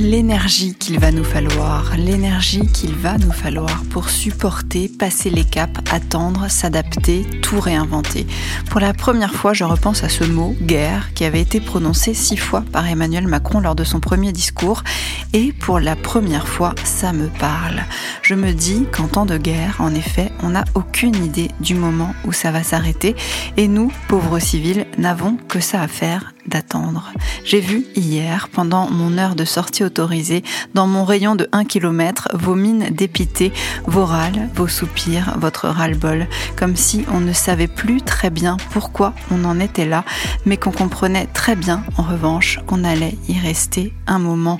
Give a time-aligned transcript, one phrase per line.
[0.00, 5.78] l'énergie qu'il va nous falloir, l'énergie qu'il va nous falloir pour supporter, passer les caps,
[5.92, 8.26] attendre, s'adapter, tout réinventer.
[8.70, 12.38] Pour la première fois, je repense à ce mot, guerre, qui avait été prononcé six
[12.38, 14.82] fois par Emmanuel Macron lors de son premier discours,
[15.34, 17.82] et pour la première fois, ça me parle.
[18.22, 22.14] Je me dis qu'en temps de guerre, en effet, on n'a aucune idée du moment
[22.24, 23.14] où ça va s'arrêter,
[23.58, 27.12] et nous, pauvres civils, n'avons que ça à faire d'attendre.
[27.44, 32.28] J'ai vu hier, pendant mon heure de sortie autorisée, dans mon rayon de 1 km,
[32.34, 33.52] vos mines dépitées,
[33.86, 36.26] vos râles, vos soupirs, votre ras-le-bol,
[36.56, 40.04] comme si on ne savait plus très bien pourquoi on en était là,
[40.44, 44.58] mais qu'on comprenait très bien, en revanche, qu'on allait y rester un moment.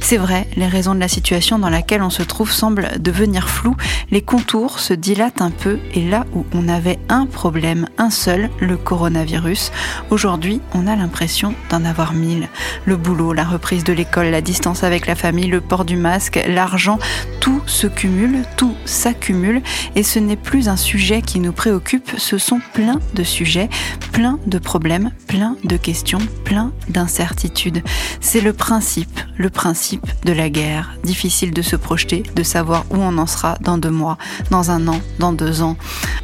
[0.00, 3.76] C'est vrai, les raisons de la situation dans laquelle on se trouve semblent devenir floues,
[4.10, 8.48] les contours se dilatent un peu, et là où on avait un problème, un seul,
[8.60, 9.70] le coronavirus,
[10.10, 12.48] aujourd'hui on a l'impression d'en avoir mille.
[12.86, 16.40] Le boulot, la reprise de l'école, la distance avec la famille, le port du masque,
[16.46, 16.98] l'argent,
[17.40, 19.62] tout se cumule, tout s'accumule
[19.94, 23.68] et ce n'est plus un sujet qui nous préoccupe, ce sont plein de sujets,
[24.12, 27.82] plein de problèmes, plein de questions, plein d'incertitudes.
[28.20, 30.94] C'est le principe, le principe de la guerre.
[31.04, 34.18] Difficile de se projeter, de savoir où on en sera dans deux mois,
[34.50, 35.76] dans un an, dans deux ans.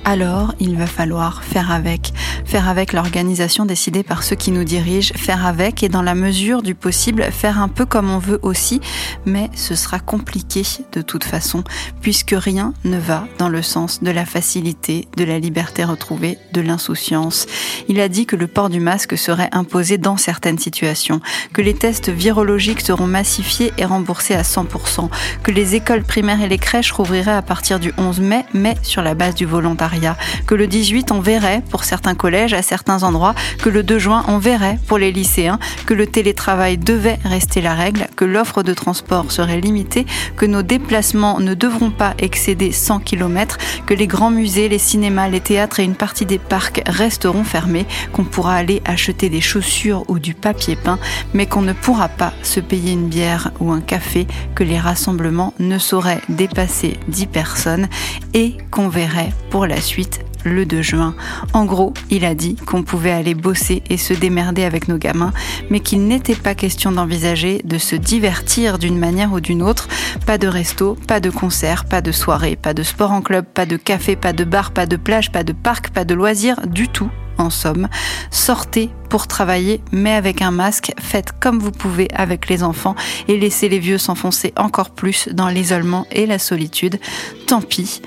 [0.05, 2.13] Alors, il va falloir faire avec,
[2.45, 6.63] faire avec l'organisation décidée par ceux qui nous dirigent, faire avec et dans la mesure
[6.63, 8.81] du possible, faire un peu comme on veut aussi,
[9.25, 11.65] mais ce sera compliqué de toute façon,
[12.01, 16.61] puisque rien ne va dans le sens de la facilité, de la liberté retrouvée, de
[16.61, 17.47] l'insouciance.
[17.89, 21.21] Il a dit que le port du masque serait imposé dans certaines situations,
[21.53, 25.09] que les tests virologiques seront massifiés et remboursés à 100%,
[25.43, 29.03] que les écoles primaires et les crèches rouvriraient à partir du 11 mai, mais sur
[29.03, 30.17] la base du volontariat,
[30.47, 34.25] que le 18 on verrait pour certains collèges à certains endroits, que le 2 juin
[34.29, 38.75] on verrait pour les lycéens, que le télétravail devait rester la règle, que l'offre de
[38.75, 40.07] transport serait limitée,
[40.37, 45.29] que nos déplacements ne devront pas excéder 100 km, que les grands musées, les cinémas,
[45.29, 50.05] les théâtres et une partie des parcs resteront fermés, qu'on pourra aller acheter des chaussures
[50.09, 50.99] ou du papier peint,
[51.33, 55.55] mais qu'on ne pourra pas se payer une bière ou un café, que les rassemblements
[55.59, 57.89] ne sauraient dépasser 10 personnes
[58.33, 61.15] et qu'on verrait pour la suite le 2 juin.
[61.53, 65.33] En gros, il a dit qu'on pouvait aller bosser et se démerder avec nos gamins,
[65.71, 69.89] mais qu'il n'était pas question d'envisager de se divertir d'une manière ou d'une autre.
[70.27, 73.67] Pas de resto, pas de concert, pas de soirée, pas de sport en club, pas
[73.67, 76.89] de café, pas de bar, pas de plage, pas de parc, pas de loisirs, du
[76.89, 77.89] tout en somme.
[78.31, 82.97] Sortez pour travailler, mais avec un masque, faites comme vous pouvez avec les enfants
[83.29, 86.99] et laissez les vieux s'enfoncer encore plus dans l'isolement et la solitude.
[87.47, 88.03] Tant pis.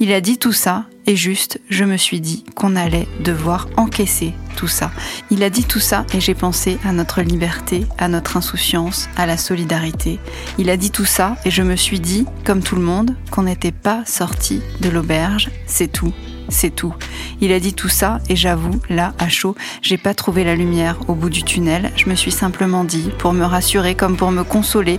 [0.00, 4.34] Il a dit tout ça, et juste, je me suis dit qu'on allait devoir encaisser
[4.56, 4.90] tout ça.
[5.30, 9.26] Il a dit tout ça et j'ai pensé à notre liberté, à notre insouciance, à
[9.26, 10.18] la solidarité.
[10.58, 13.44] Il a dit tout ça et je me suis dit, comme tout le monde, qu'on
[13.44, 16.12] n'était pas sorti de l'auberge, c'est tout
[16.48, 16.94] c'est tout.
[17.40, 20.96] Il a dit tout ça et j'avoue, là, à chaud, j'ai pas trouvé la lumière
[21.08, 21.90] au bout du tunnel.
[21.96, 24.98] Je me suis simplement dit, pour me rassurer comme pour me consoler,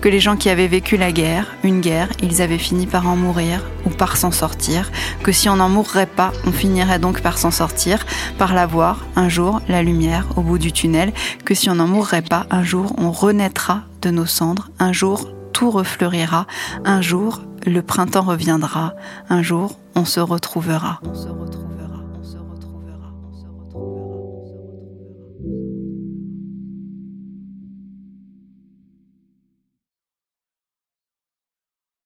[0.00, 3.16] que les gens qui avaient vécu la guerre, une guerre, ils avaient fini par en
[3.16, 4.90] mourir ou par s'en sortir,
[5.22, 8.04] que si on n'en mourrait pas, on finirait donc par s'en sortir,
[8.38, 11.12] par la voir, un jour, la lumière au bout du tunnel,
[11.44, 15.28] que si on n'en mourrait pas, un jour, on renaîtra de nos cendres, un jour,
[15.52, 16.46] tout refleurira,
[16.84, 18.94] un jour, le printemps reviendra,
[19.28, 21.00] un jour, on se retrouvera.